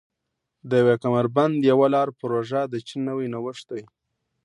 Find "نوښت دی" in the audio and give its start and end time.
3.33-3.83